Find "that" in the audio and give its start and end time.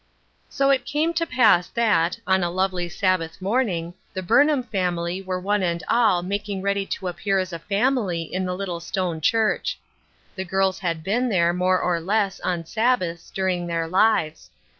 1.67-2.17